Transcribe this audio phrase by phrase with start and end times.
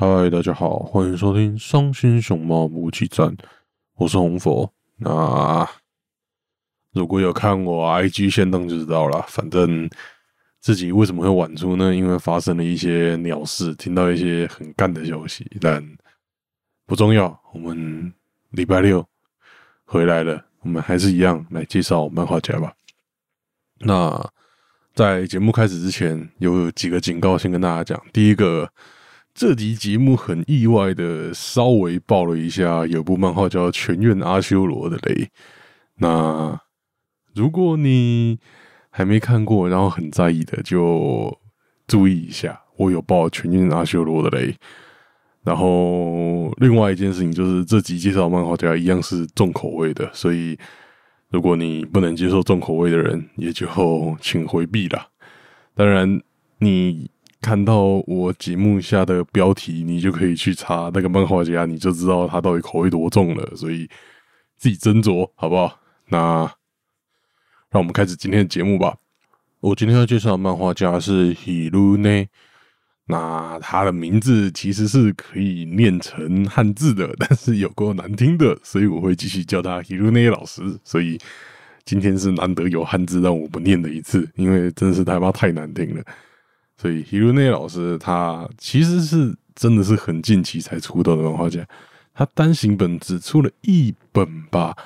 [0.00, 3.36] 嗨，大家好，欢迎收听《伤心熊猫武器站》，
[3.96, 4.72] 我是红佛。
[4.96, 5.68] 那
[6.92, 9.20] 如果有看我 IG 先动就知道了。
[9.26, 9.90] 反正
[10.60, 11.92] 自己为什么会晚出呢？
[11.92, 15.84] 因为发生了一些鸟事，听到一些很干的消息，但
[16.86, 17.36] 不重要。
[17.52, 18.14] 我们
[18.50, 19.04] 礼拜六
[19.84, 22.72] 回来了，我们还是一样来介绍漫画家吧。
[23.80, 24.30] 那
[24.94, 28.00] 在节目开始之前，有几个警告先跟大家讲。
[28.12, 28.70] 第一个。
[29.38, 35.28] 这集节目很意外的稍微爆了一下，有部漫画叫《全院阿修罗》的雷。
[35.98, 36.60] 那
[37.36, 38.40] 如果你
[38.90, 41.38] 还没看过，然后很在意的，就
[41.86, 44.56] 注意一下，我有爆《全院阿修罗》的雷。
[45.44, 50.58] 然后另外一件事情就是，这集介绍漫画家一样是重口味的，所以
[51.30, 53.68] 如果你不能接受重口味的人，也就
[54.20, 55.10] 请回避了。
[55.76, 56.20] 当然
[56.58, 57.08] 你。
[57.40, 63.56] 看到我节目下的标题，你就可以去查那个漫画家，你就知道他到底口味多重了。
[63.56, 63.88] 所以
[64.56, 65.78] 自己斟酌，好不好？
[66.08, 66.50] 那
[67.70, 68.96] 让我们开始今天的节目吧。
[69.60, 72.26] 我今天要介绍的漫画家是 Hirune，
[73.06, 80.62] 那他的名字其实是可以念成汉字的，但是有够难听的，所以我会继续叫他 Hirune 老师。
[80.84, 81.18] 所以
[81.84, 86.02] 今天是难得有汉字让我不念的一次，因为真是他妈太难听了。
[86.80, 91.66] 所以 Hirune 老师他其实是真的是很近期才出道的漫画家，
[92.14, 94.76] 他单行本只出了一本吧，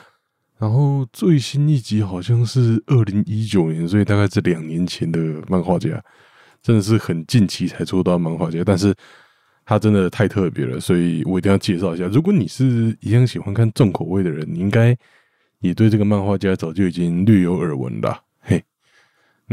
[0.58, 6.02] 然后最新一集好像是二零一九年，所以大概是两年前的漫画家，
[6.62, 8.94] 真的是很近期才出道漫画家，但是
[9.66, 12.06] 他真的太特别了，所以我一定要介绍一下。
[12.06, 14.96] 如果你是一样喜欢看重口味的人，你应该
[15.60, 18.18] 也对这个漫画家早就已经略有耳闻了。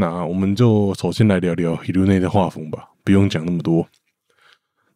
[0.00, 3.86] 那我们就首先来聊聊 Hirune 的画风吧，不用讲那么多。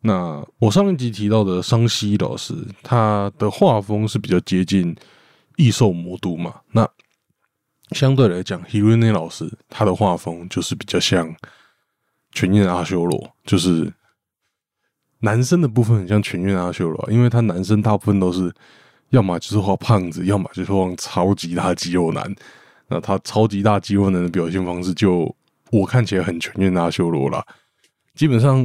[0.01, 4.97] 那我上一集提到的桑西老师，他的画风是比较接近
[5.57, 6.55] 异兽魔都嘛。
[6.73, 6.89] 那
[7.91, 11.37] 相对来讲，Hirune 老师他的画风就是比较像
[12.33, 13.93] 全院阿修罗，就是
[15.19, 18.51] 男生的部分很像全院阿修罗，因为他男生大部分都是
[19.11, 22.35] 要么就是画胖子，要么就是画超级大肌肉男。
[22.95, 25.35] 那他超级大肌肉男的表现方式，就
[25.73, 27.45] 我看起来很全面阿修罗啦。
[28.15, 28.65] 基本上，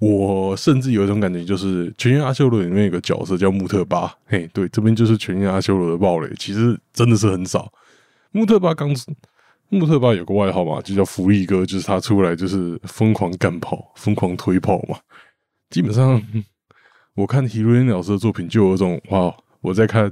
[0.00, 4.12] 我甚至有一种感觉，就是全面阿修罗里面有个角色叫穆特巴。
[4.26, 7.72] 嘿，对，这边就是全面阿修罗的暴雷，其实真的是很少。
[8.32, 8.92] 穆特巴刚
[9.68, 14.98] 穆特巴有个外号嘛，就叫福利哥，就是他出来就是疯狂干跑、疯狂推跑嘛。
[15.70, 16.20] 基本上，
[17.14, 20.10] 我看提鲁恩老师的作品，就有一种哇，我在看。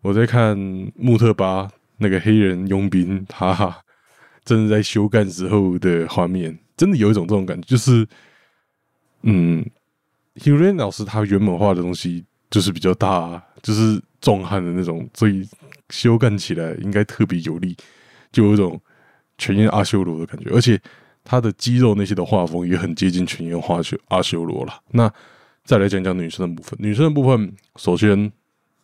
[0.00, 0.56] 我在看
[0.94, 3.76] 穆特巴那个黑人佣兵，他
[4.44, 8.06] 真的在修干时候的画面，真的有一种这种感觉，就是，
[9.22, 9.64] 嗯
[10.36, 15.46] h u r a n 老师他原本画的东西就是比较大，就是壮汉的那种，所以
[15.90, 17.76] 修干起来应该特别有力，
[18.30, 18.80] 就有一种
[19.36, 20.80] 全员阿修罗的感觉，而且
[21.24, 24.80] 他的肌肉那些的画风也很接近全员画修阿修罗了。
[24.92, 25.12] 那
[25.64, 28.32] 再来讲讲女生的部分，女生的部分，首先。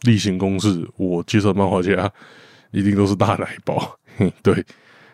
[0.05, 2.11] 例行公事，我介绍漫画家
[2.71, 3.99] 一定都是大奶包，
[4.43, 4.65] 对，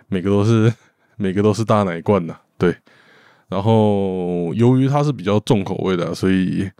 [0.08, 0.72] 每个都是
[1.16, 2.76] 每个都是大奶罐呐，对。
[3.48, 6.70] 然后由于他是比较重口味的，所以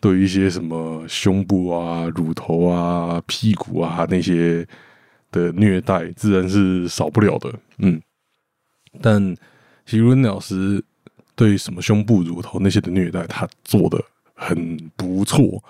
[0.00, 4.66] 对一些什么胸部啊、乳头啊、屁股啊那些
[5.30, 7.52] 的虐待，自然是少不了的。
[7.78, 8.00] 嗯，
[9.00, 9.36] 但
[9.86, 10.82] 席伦老师
[11.36, 14.02] 对什么胸部、乳头那些的虐待，他做的
[14.34, 15.62] 很不错。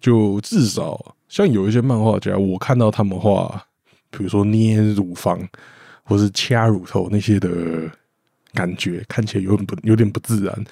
[0.00, 3.62] 就至少像有一些漫画家，我看到他们画，
[4.10, 5.38] 比如说捏乳房
[6.04, 7.50] 或是掐乳头那些的
[8.52, 10.64] 感觉，看起来有点不有点不自然。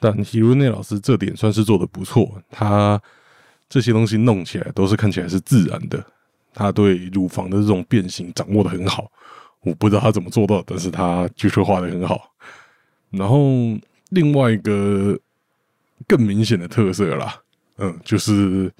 [0.00, 3.00] 但希如内老师这点算是做的不错，他
[3.68, 6.04] 这些东西弄起来都是看起来是自然的。
[6.52, 9.10] 他对乳房的这种变形掌握的很好，
[9.62, 12.32] 我不知道他怎么做到，但是他据说画的很好。
[13.10, 13.38] 然后
[14.10, 15.18] 另外一个
[16.06, 17.40] 更明显的特色啦。
[17.78, 18.72] 嗯，就是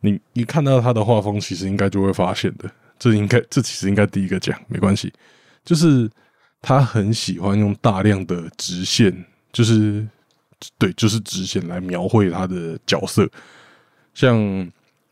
[0.00, 2.70] 你你看到他的画风，其实应该就会发现的。
[2.98, 5.12] 这应该这其实应该第一个讲，没关系。
[5.64, 6.10] 就是
[6.60, 9.12] 他很喜欢用大量的直线，
[9.52, 10.06] 就是
[10.78, 13.28] 对，就是直线来描绘他的角色。
[14.14, 14.38] 像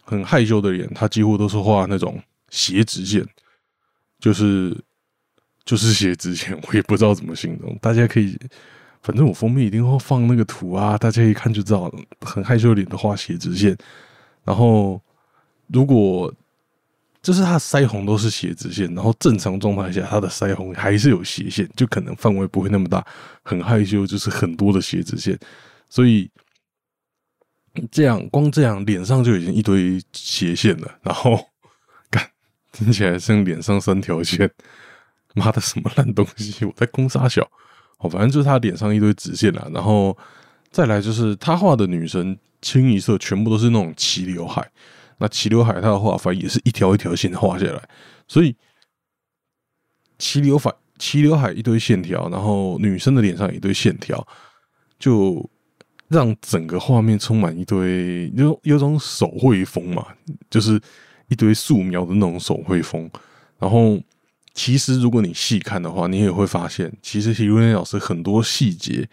[0.03, 3.27] 很害羞的人，他几乎都是画那种斜直线，
[4.19, 4.77] 就是
[5.65, 6.59] 就是斜直线。
[6.69, 8.39] 我也不知道怎么形容，大家可以。
[9.03, 13.77] 反正我封面一定会放那个图啊，大家一看就知道，很害羞脸的画斜直线。
[14.45, 15.01] 然后，
[15.69, 16.33] 如果
[17.23, 23.07] 就是他腮红都是斜直线，然后正常状态下他的腮红还是有斜线，就可能范围不会那么大。
[23.43, 25.39] 很害羞，就是很多的斜直线，
[25.89, 26.31] 所以
[27.91, 30.99] 这样光这样脸上就已经一堆斜线了。
[31.03, 31.47] 然后，
[32.11, 32.27] 看
[32.73, 34.51] 听起来像脸上三条线，
[35.35, 36.65] 妈的什么烂东西！
[36.65, 37.47] 我在攻杀小，
[38.01, 39.69] 哦，反正就是他脸上一堆直线啊。
[39.73, 40.17] 然后
[40.71, 44.71] 再来就是他画的女生清一色全部都是那种齐刘海。
[45.23, 47.89] 那齐刘海，他的画法也是一条一条线画下来，
[48.27, 48.57] 所以
[50.19, 54.27] 齐刘海、齐刘海一堆线条，然后女生的脸上一堆线条，
[54.99, 55.47] 就
[56.09, 60.07] 让整个画面充满一堆有有种手绘风嘛，
[60.49, 60.81] 就是
[61.29, 63.11] 一堆素描的那种手绘风。
[63.59, 64.01] 然后，
[64.53, 69.09] 其实如果你细看的话，你也会发现，其实 Hero 老师很多细节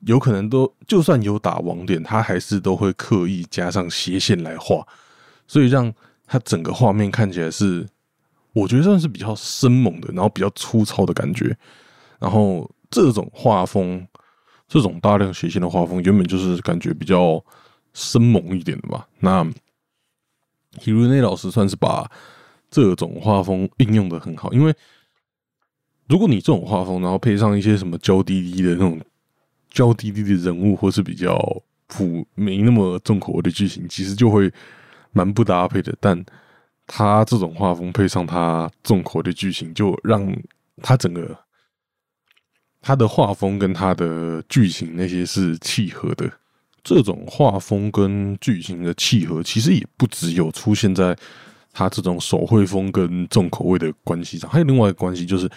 [0.00, 4.86] 有可能都就算有打网点，他还是都会刻意加上斜线来画。
[5.46, 5.92] 所以让
[6.26, 7.86] 他整个画面看起来是，
[8.54, 11.54] 我觉得算是比较生猛的，然后比较粗糙的感觉。
[12.18, 14.06] 然后这种画风，
[14.66, 17.44] 这种大量斜线的画风，原本就是感觉比较
[17.92, 19.04] 生猛一点的嘛。
[19.20, 19.44] 那
[20.80, 22.10] Hero 老师算是把
[22.72, 24.74] 这种画风应用的很好，因为
[26.08, 29.00] 如果你这种画风，然后配上一些什么娇滴滴的那种
[29.70, 31.38] 娇滴滴的人物，或是比较
[31.86, 34.52] 普没那么重口味的剧情，其实就会。
[35.14, 36.24] 蛮不搭配的，但
[36.86, 40.26] 他这种画风配上他重口味的剧情，就让
[40.78, 41.38] 他整个
[42.80, 46.32] 他的画风跟他的剧情那些是契合的。
[46.82, 51.14] 这种画风跟剧情的契合，其实也不只有出现在
[51.72, 55.50] 他这种手绘风跟重口味的关系上，还有另外一个关系，就是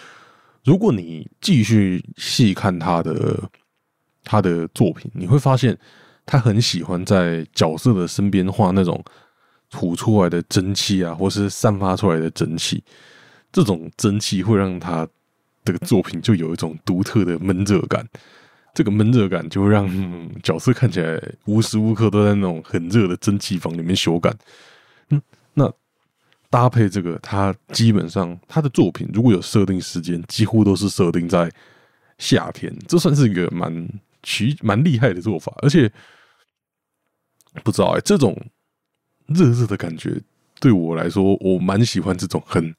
[0.64, 3.50] 如果你继续细看他的
[4.24, 5.78] 他的作品，你会发现
[6.24, 9.04] 他很喜欢在角色的身边画那种。
[9.68, 12.82] 吐出来的蒸汽啊，或是散发出来的蒸汽，
[13.50, 15.06] 这种蒸汽会让他
[15.64, 18.06] 这个作品就有一种独特的闷热感。
[18.72, 19.90] 这个闷热感就会让
[20.40, 24.32] 角色看起来无时无刻都在那种很热的蒸汽房里面修改。
[25.10, 25.20] 嗯，
[26.56, 31.52] 搭配这个，他基本上他的作品如果有设定时间，几乎都是设定在
[32.16, 33.86] 夏天，这算是一个蛮
[34.22, 35.52] 奇蛮厉害的做法。
[35.58, 35.92] 而且
[37.62, 38.34] 不知道哎，这种。
[39.28, 40.22] 热热的感觉
[40.60, 42.72] 对我来说，我蛮喜欢这种很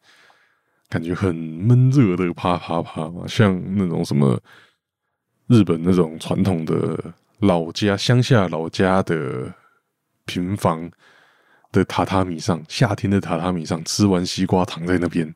[0.87, 4.39] 感觉很闷热的啪啪啪嘛，像那种什么
[5.47, 9.53] 日本那种传统的老家乡下老家的
[10.23, 10.89] 平房
[11.77, 15.33] 的榻榻米上，夏天的榻榻米上吃完西瓜躺在那边，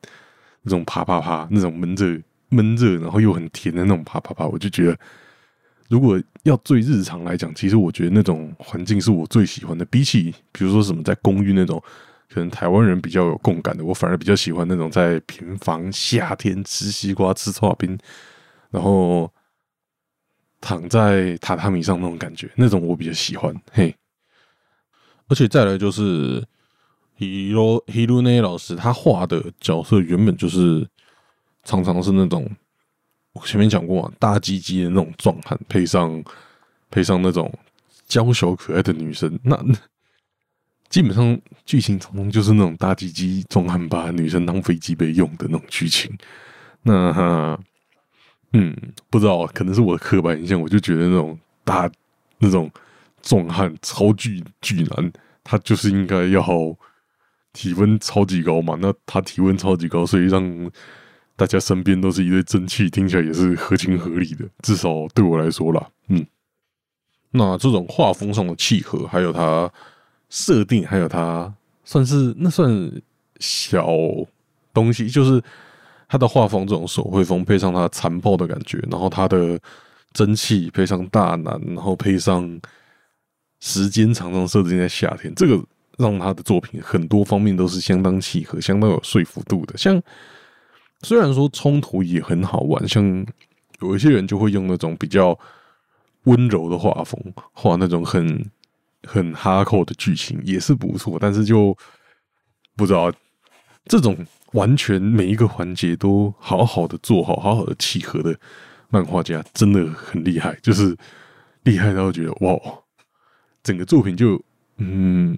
[0.62, 4.98] 那种啪啪啪，那种闷热闷热，然后又很甜的那种啪啪啪，我就觉得。
[5.88, 9.84] 如果要最日常来讲，其实我觉得那种环境是我最喜欢的。
[9.84, 11.82] 比起比如说什么在公寓那种，
[12.30, 17.98] 可能台湾人比较有共感的，我反而比较喜欢那种在平房夏天吃西瓜、吃刨冰，
[18.70, 19.30] 然后
[20.62, 23.54] 躺在榻榻米上那种感觉，那种我比较喜欢。
[23.70, 23.94] 嘿，
[25.32, 26.46] 而且再来就是
[27.18, 30.86] Hiro Hirune 老师他画的角色原本就是
[31.64, 32.46] 常常是那种。
[33.32, 36.22] 我前面讲过嘛，大鸡鸡的那种壮汉，配上
[36.90, 37.50] 配上那种
[38.06, 39.58] 娇小可爱的女生，那
[40.90, 46.14] 基本上剧情常常就是那种大鸡鸡壮汉把女生当飞机杯用的那种剧情。
[46.82, 47.58] 那哈
[48.52, 48.76] 嗯，
[49.08, 51.90] 不知道，可能是我的刻板印象，我就觉得那种大
[52.36, 52.70] 那种
[53.22, 55.12] 壮汉超巨巨男，
[55.42, 56.44] 他就是应该要
[57.52, 58.76] 体温超级高嘛。
[58.80, 60.70] 那他体温超级高，所以让。
[61.34, 64.44] 大家身边都是一堆蒸汽，听起来也是合情合理的。
[64.62, 66.24] 至少对我来说啦，嗯，
[67.30, 69.68] 那这种画风上的契合，还有它
[70.28, 71.52] 设定，还有它
[71.84, 72.70] 算是那算
[73.40, 73.88] 小
[74.74, 75.42] 东西，就是
[76.06, 79.58] 他的画风这种手绘风，配上它残暴的感觉，然后它的
[80.12, 82.46] 蒸汽配上大男，然后配上
[83.62, 85.58] 时间常常设定在夏天，这个
[85.96, 90.02] 让他的作品很多方面都是相当契合、相当有说服度的，像。
[91.04, 93.26] 虽然说冲突也很好玩，像
[93.80, 95.36] 有一些人就会用那种比较
[96.26, 98.48] 温柔的画风画那种很
[99.02, 101.18] 很哈扣的剧情，也是不错。
[101.18, 101.76] 但是就
[102.76, 103.12] 不知道
[103.86, 104.16] 这种
[104.52, 108.38] 完全每一个环节都好好的做好、好好的契合的
[108.88, 110.96] 漫画家，真的很厉害，就是
[111.64, 112.56] 厉害到觉得哇，
[113.62, 114.42] 整个作品就
[114.78, 115.36] 嗯，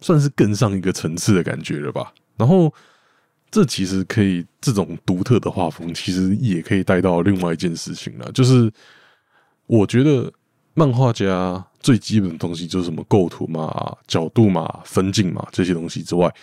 [0.00, 2.12] 算是更上一个层次的感觉了吧。
[2.36, 2.72] 然后。
[3.54, 8.72] 这其实可以，这种独特的画风其实也可以带到另外一件事情了，就是
[9.66, 10.32] 我觉得
[10.72, 16.34] 漫画家最基本的东西就是什么构图嘛、角度嘛、分镜嘛这些东西之外，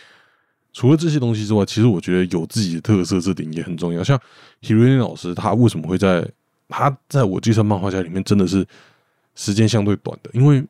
[0.71, 4.03] 除了这些东西之外，其实我觉得有自己的特色这点也很重要。
[4.03, 4.15] 像
[4.61, 6.23] Hiroi 老师，他为什么会在
[6.67, 8.63] 他在我计算漫画家里面真的是
[9.33, 10.29] 时间相对短的？
[10.33, 10.63] 因为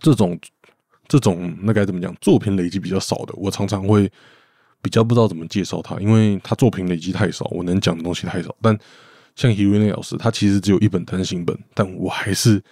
[0.00, 0.38] 这种
[1.08, 4.10] 这种那该怎么讲，作品累积比较少的，我常常会
[4.82, 8.54] 比较不知道怎么介绍他，因为他作品累积太少，我能讲的东西太少。
[8.60, 8.78] 但
[9.34, 12.62] 像 Hiroi 老师，他其实只有一本单行本，但我还是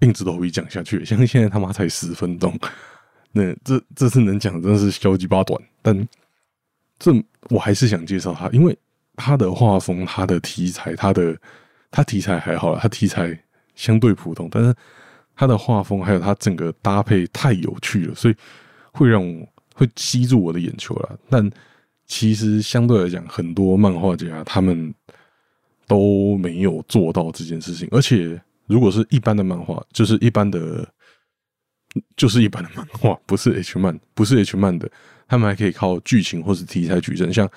[0.00, 1.04] 硬着头皮讲下去。
[1.04, 2.58] 像现在他妈才十分钟。
[3.32, 6.08] 那这这次能讲真是小鸡巴短，但
[6.98, 7.12] 这
[7.48, 8.76] 我还是想介绍他，因为
[9.14, 11.38] 他的画风、他的题材、他的
[11.90, 13.38] 他题材还好了，他题材
[13.76, 14.74] 相对普通，但是
[15.40, 18.34] 他的画风还有他整个搭配太有趣了，所以
[18.92, 21.18] 会让我会吸住我的眼球了。
[21.30, 21.50] 但
[22.06, 24.92] 其实相对来讲，很多漫画家他们
[25.86, 30.86] 都没有做到这件事情，而且如果是一般的漫画，就是一般的。
[32.16, 34.88] 就是一般的漫画，不是 H 漫，不是 H 漫的，
[35.26, 37.32] 他们还可以靠剧情或是题材取胜。
[37.32, 37.50] 像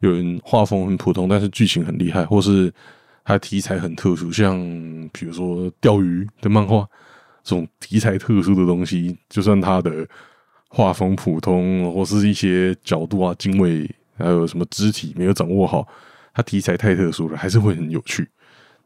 [0.00, 2.70] 有人画风很普通，但是剧情很厉害，或是
[3.24, 4.58] 他题材很特殊，像
[5.10, 6.86] 比如说钓鱼的漫画，
[7.42, 10.08] 这种题材特殊的东西，就算他的
[10.68, 15.86] 画风普通，或是一些角度啊、经纬，还有什么肢体没有掌握好，
[16.34, 18.28] 它题材太特殊了，还是会很有趣。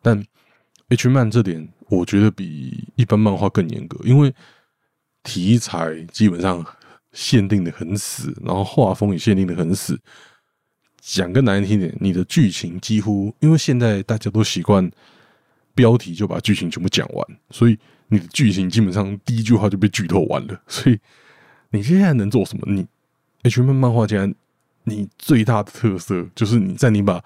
[0.01, 0.25] 但
[0.89, 4.35] H 漫这点，我觉得比一般漫画更严格，因为。
[5.25, 6.67] 题材基本上
[7.13, 9.97] 限定的很死，然后画风也限定的很死。
[11.01, 14.91] 讲个难听点，你的剧情几乎因为现在大家都习惯
[15.77, 17.79] 标题就把剧情全部讲完，所以
[18.13, 20.63] 你的剧情基本上第一句话就被剧透完了。
[20.69, 20.99] 所以
[21.71, 22.63] 你现在能做什么？
[22.71, 22.87] 你
[23.43, 24.31] H 漫漫画家，
[24.85, 27.21] 你最大的特色就是你在你把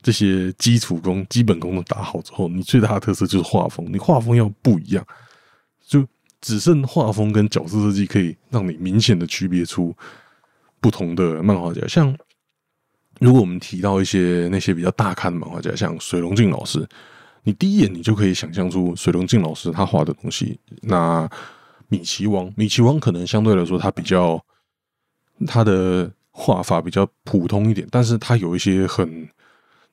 [0.00, 3.86] 这些基础功、基本功都打好之后，你最大的特色就是画风。
[3.92, 5.04] 你画风要不一样，
[5.86, 6.06] 就。
[6.42, 9.94] 只剩画风跟角色设计可以让你明显的区别出
[10.80, 11.86] 不同的漫画家。
[11.86, 12.16] 像
[13.18, 16.88] 如果我们提到一些那些比较大咖的漫画家，像水龙镜老师，
[17.42, 20.58] 你第一眼你就可以想象出水龙镜老师他画的东西。
[20.82, 21.28] 那
[21.88, 24.42] 米奇王，米奇王可能相对来说他比较
[25.46, 29.28] 他的画法比较普通一点，但是他有一些很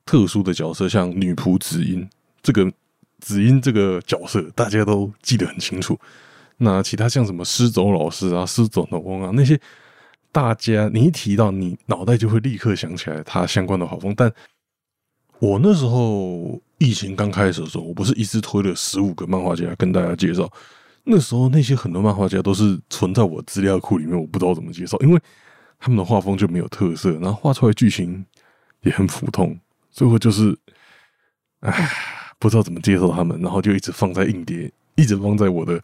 [0.06, 2.08] 特殊的角色，像女仆紫英
[2.42, 2.72] 这个
[3.20, 5.98] 紫英这个角色，大家都记得很清楚。
[6.58, 9.60] 那其他像什么施走老师啊、施走的翁啊那些，
[10.32, 14.14] 大家你一提到，你脑袋就会立刻想起来他相关的画风。
[14.16, 14.32] 但
[15.40, 20.52] 我那时候疫情刚开始的时候，我不是一直推了十五个漫画家跟大家介绍。
[21.04, 25.20] 那时候那些很多漫画家都是存在我资料库里面，我不知道怎么介绍，因为
[25.80, 28.26] 他们的画风就没有特色，然后画出来剧情
[28.82, 29.58] 也很普通，
[29.92, 30.58] 最后就是，
[31.62, 31.90] 唉，
[32.40, 35.82] 不知道怎么介绍他们，然后就一直放在硬碟，一直放在我的。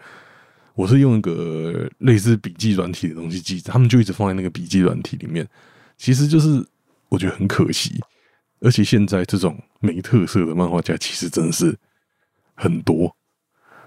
[0.75, 5.48] 我是用一个类似笔记软体的东西记，他们就一直放在那个笔记软体里面。
[5.95, 6.65] 其实就是
[7.10, 8.01] 我觉得很可惜，
[8.63, 11.77] 而且现在这种没特色的漫画家其实真的是
[12.55, 13.15] 很多。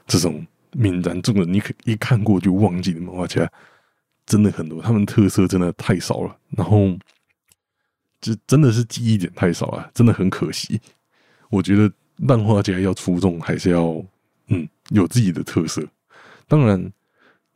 [0.06, 3.50] 这种泯然众人，你可一看过就忘记的漫画家
[4.24, 6.38] 真的很多，他们特色真的太少了。
[6.50, 6.96] 然后
[8.20, 10.80] 就真的是记忆点太少了，真的很可惜。
[11.48, 14.04] 我觉得漫画家要出众，还是要
[14.48, 15.82] 嗯有自己的特色。
[16.46, 16.92] 当然，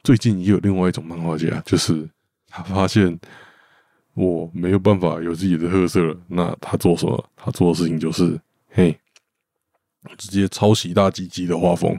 [0.03, 2.09] 最近也有另外一种漫画家，就是
[2.49, 3.17] 他发现
[4.21, 6.17] 我没有办法有自己的特色了。
[6.29, 7.31] 那他做什么？
[7.37, 8.99] 他做的事情就是嘿，
[10.19, 11.99] 直接抄袭大鸡鸡的画风。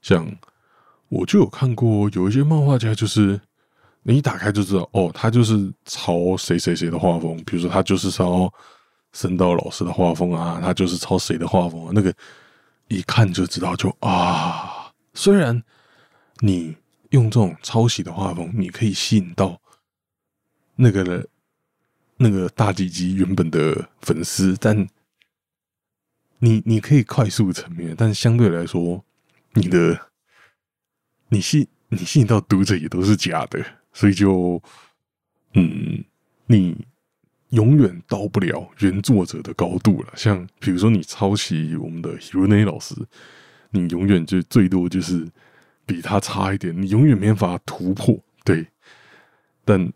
[0.00, 0.26] 像
[1.08, 3.40] 我就有看过有一些漫画家，就是
[4.02, 7.36] 你一打开就知道，哦，他就是抄谁谁谁的画风。
[7.44, 8.52] 比如说，他就是抄
[9.12, 11.92] 神道老师的画风啊，他就是抄谁的画风啊？
[11.94, 12.14] 那个
[12.88, 15.62] 一看就知道，就啊，虽然。
[16.44, 16.74] 你
[17.10, 19.60] 用这种抄袭的画风，你可以吸引到
[20.74, 21.28] 那个人，
[22.22, 24.88] 那个大鸡鸡原本的粉丝，但
[26.38, 29.04] 你你可以快速成名，但相对来说，
[29.54, 30.10] 你的
[31.28, 34.62] 你吸你吸引到读者也都是假的，所以就
[35.54, 36.04] 嗯，
[36.46, 36.86] 你
[37.50, 40.12] 永远到不了原作者的高度了。
[40.16, 42.94] 像比如说，你抄袭我们的 Hirone 老师，
[43.70, 45.28] 你永远就最多就是。
[45.84, 48.16] 比他差一点，你永远没法突破。
[48.44, 48.64] 对，
[49.64, 49.92] 但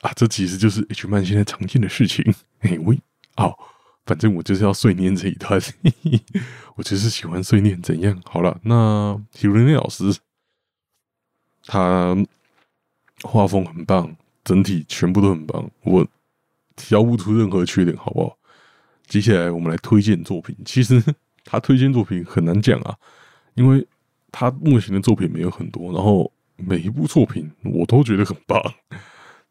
[0.00, 2.34] 啊，这其实就是 H 漫现在常见的事情。
[2.60, 2.98] 嘿，喂，
[3.36, 3.58] 好，
[4.06, 5.60] 反正我就是要碎念这一段，
[6.76, 7.80] 我就是喜欢碎念。
[7.82, 8.20] 怎样？
[8.24, 10.16] 好了，那体育内老师
[11.64, 12.16] 他
[13.22, 16.06] 画风很棒，整体全部都很棒，我
[16.76, 18.38] 挑不出任何缺点，好不好？
[19.06, 20.56] 接下来我们来推荐作品。
[20.64, 21.02] 其实
[21.44, 22.96] 他推荐作品很难讲啊，
[23.54, 23.86] 因为。
[24.30, 28.62] 他目前的作品没有很多，然后每一部作品我都觉得很棒，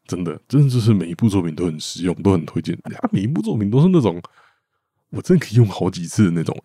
[0.08, 2.76] 真的，真的就是每一部作品都很实用，都很推荐。
[2.82, 4.20] 他每一部作品都是那种
[5.10, 6.56] 我真可以用好几次的那种。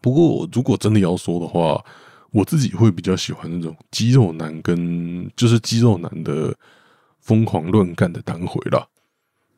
[0.00, 1.84] 不过如果真的要说的话，
[2.30, 6.56] 我自己会比较喜欢那种肌肉男跟就是肌肉男的
[7.20, 8.86] 疯狂乱干的单回啦。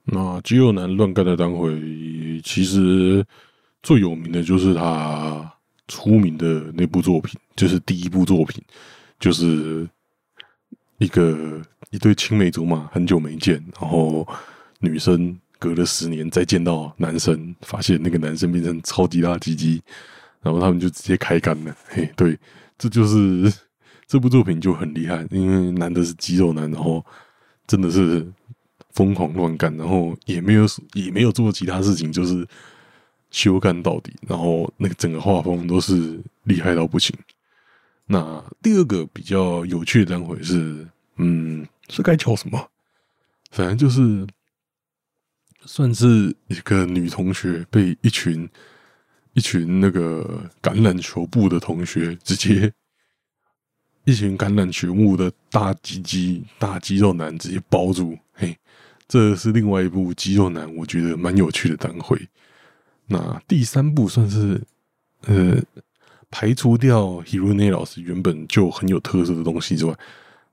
[0.04, 1.70] 那肌肉男乱干的单回，
[2.42, 3.24] 其实
[3.82, 5.52] 最有名的就是他
[5.86, 8.62] 出名的那部作品，就是第一部作品，
[9.20, 9.88] 就是
[10.98, 14.26] 一个一对青梅竹马，很久没见，然后
[14.80, 19.82] 女生隔了十年再见到男生，发现那个男生变成超级大鸡鸡，
[20.42, 21.76] 然后他们就直接开干了。
[21.88, 22.38] 嘿，对，
[22.76, 23.52] 这就是
[24.06, 27.04] 这部作品就很厉害，因为男的是肌肉男，然后
[27.66, 28.26] 真的是。
[28.94, 30.64] 疯狂乱干，然后也没有
[30.94, 32.44] 也没有做其他事情，就是
[33.30, 34.12] 修干到底。
[34.26, 37.16] 然后那个整个画风都是厉害到不行。
[38.10, 42.68] 那第二个比较有趣的单回是，嗯，是该叫什么？
[43.50, 44.26] 反正就是
[45.64, 48.48] 算是一个女同学被一群
[49.34, 52.72] 一群那个橄榄球部的同学直接
[54.04, 58.56] 一群橄榄球部的大鸡鸡大肌肉男直接包住，嘿。
[59.06, 62.28] 这是另外一部肌肉男，我觉得蛮有趣的单回。
[63.06, 64.60] 那第三部算是
[65.22, 65.58] 呃
[66.30, 69.94] 排除掉 Hirone 老师原本就很有特色的东西之外，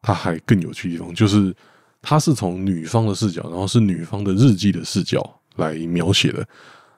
[0.02, 1.54] 他还更有趣的地方就是
[2.02, 6.48] 他是从女方的视角，然后是女方的日记的视角来描写的，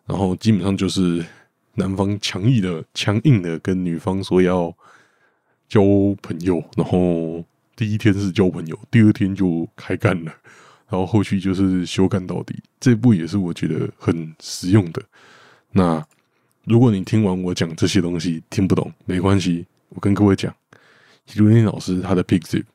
[0.06, 1.26] 然后基本上就是
[1.76, 4.74] 男方强硬的、强硬的跟女方说要
[5.70, 5.82] 交
[6.22, 7.44] 朋友，然后
[7.76, 10.32] 第一天是交朋友，第二天就开干了。
[10.90, 15.02] 然后后续就是修干到底，这部也是我觉得很实用的。
[15.72, 16.02] 那
[16.68, 20.54] 如果你听完我讲这些东西听不懂，没关系，我跟各位讲，
[21.38, 22.66] 卢念老师他的 Pixiv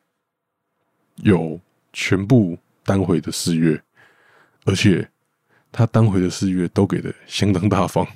[1.17, 1.61] 有
[1.93, 3.79] 全部单回的四月，
[4.65, 5.07] 而且
[5.71, 8.07] 他单回的四月都给的相当大方，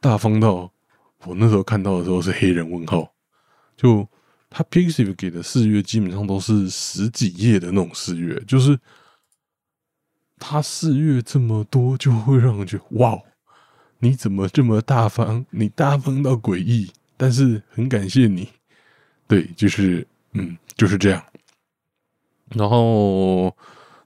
[0.00, 0.70] 大方到
[1.24, 3.12] 我那时候看到的时候是黑人问号。
[3.76, 4.08] 就
[4.48, 8.78] 他 Pixiv 给的四月基本上都是十几页的那种四月，就是。
[10.44, 13.16] 他四月这么多，就会让人觉得哇，
[14.04, 15.46] 你怎么这么大方？
[15.50, 18.48] 你大方到诡异，但是很感谢你。
[19.28, 21.22] 对，就是嗯，就是这样。
[22.48, 23.56] 然后，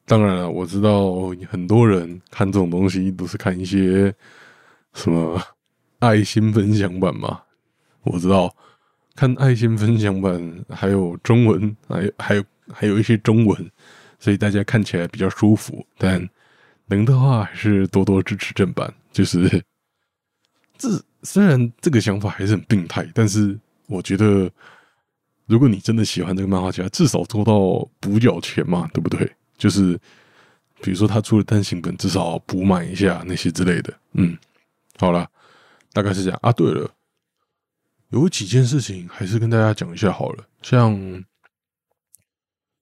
[0.05, 1.15] 当然了，我知道
[1.49, 4.15] 很多人看这种东西都是看一些
[4.93, 5.41] 什么
[6.01, 7.41] 爱心分享版嘛。
[8.03, 8.55] 我知道
[9.15, 13.71] 看爱心分享版，还有中文，还有还有还有一些中文。
[14.19, 16.29] 所以大家看起来比较舒服，但
[16.85, 18.93] 能的话还是多多支持正版。
[19.11, 19.65] 就是
[20.79, 20.89] 这
[21.23, 24.51] 虽然这个想法还是很病态，但是我觉得
[25.47, 29.31] 如果你真的喜欢这个漫画家，至少做到补缴钱嘛，对不对？
[29.59, 29.99] 就是
[30.81, 33.93] 比如说他出了单行本，至少补满一下那些之类的。
[34.13, 34.37] 嗯，
[34.99, 35.29] 好了，
[35.93, 36.53] 大概是这样啊。
[36.53, 36.91] 对了，
[38.11, 41.25] 有几件事情还是跟大家讲一下好了，像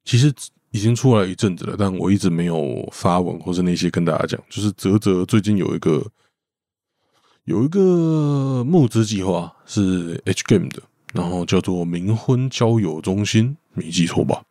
[0.04, 0.32] 其实。
[0.74, 4.42] 已经出来一阵子了，但我一直没有发文或者那些跟大家讲。
[4.50, 6.04] 就是泽泽最近有一个
[7.44, 14.42] 有一个募资计划是 H Game 的，然后叫做冥婚交友中心，没记错吧？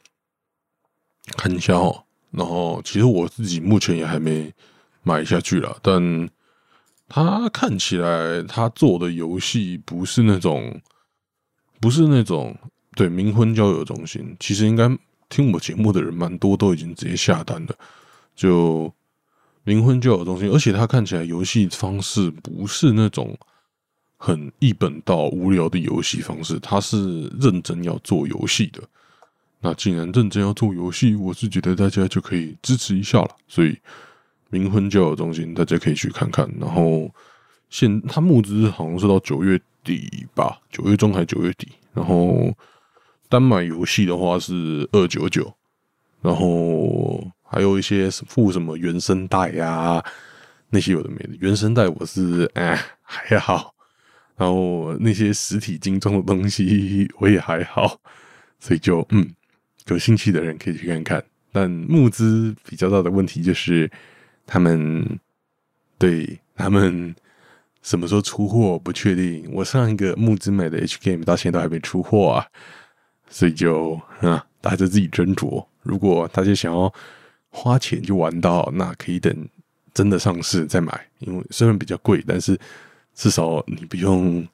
[1.38, 2.04] 看一下哦。
[2.32, 4.54] 然后其实我自己目前也还没
[5.04, 6.30] 买下去了，但
[7.08, 10.82] 他看起来他做的游戏不是那种
[11.80, 12.56] 不是那种
[12.96, 14.98] 对冥婚交友中心，其实应该。
[15.30, 17.76] 听我节目的人蛮多，都已经直接下单了。
[18.36, 18.94] 就
[19.66, 23.38] 冥婚交友中心，而且它看起来游戏方式不是那种
[24.18, 28.82] 很一本道、无聊的游戏方式，它是认真要做游戏的。
[29.62, 33.36] 那既然认真要做游戏，我是觉得大家就可以支持一下了。
[33.48, 33.78] 所以
[34.52, 36.50] 冥婚交友中心大家可以去看看。
[36.60, 37.10] 然后
[37.70, 41.68] 现他募资好像是到九月底吧，九月中还九月底。
[41.94, 42.54] 然后。
[43.30, 45.52] 单买游戏的话是二九九，
[46.22, 50.04] 然后还有一些附什么原声带呀，
[50.72, 51.30] 那些有的没的。
[51.40, 53.76] 原声带我是哎还好，
[54.36, 58.00] 然后那些实体精装的东西我也还好，
[58.60, 59.30] 所以就嗯，
[59.86, 61.24] 有兴趣的人可以去看看。
[61.52, 63.90] 但募资比较大的问题就是
[64.48, 65.20] 他们
[66.00, 67.14] 对他们
[67.84, 69.48] 什么时候出货不确定。
[69.54, 72.48] 我上一个募资买的 H Game 到现在都还没出货啊。
[73.30, 75.64] 所以就啊，大家自己斟酌。
[75.84, 76.92] 如果大家想要
[77.56, 79.48] 花钱就玩到，那可以等
[79.94, 81.08] 真的上市再买。
[81.20, 82.60] 因为虽然比较贵，但是
[83.14, 84.46] 至少你不用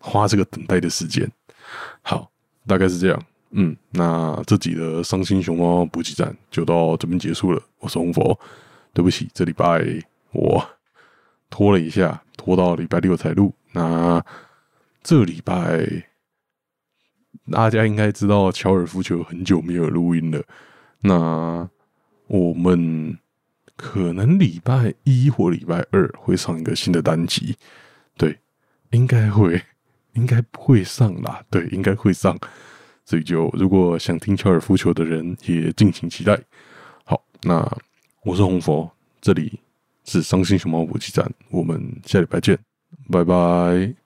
[0.00, 1.30] 花这个等待的时间。
[2.02, 2.28] 好，
[2.66, 3.22] 大概是这样。
[3.52, 7.62] 嗯，那这集的伤心熊猫补给站就到这边结束了。
[7.78, 8.38] 我是红佛，
[8.92, 9.82] 对不起，这礼拜
[10.32, 10.68] 我
[11.48, 13.54] 拖了一下，拖到礼拜六才录。
[13.72, 14.22] 那
[15.02, 15.86] 这礼拜
[17.50, 20.42] 大家应该知道，乔尔夫球很久没有录音了。
[21.00, 21.70] 那
[22.28, 23.18] 我们
[23.76, 27.56] 可能礼拜一或礼拜二会上一个新的单集，
[28.16, 28.38] 对，
[28.90, 29.60] 应该会，
[30.14, 32.38] 应该不会上啦，对，应该会上。
[33.04, 36.38] 所以就如果想听乔尔夫球的人，也敬请期待。
[37.04, 37.66] 好，那
[38.22, 39.58] 我是红佛，这里
[40.04, 42.58] 是伤心熊猫补给站，我们下礼拜见，
[43.10, 43.98] 拜拜。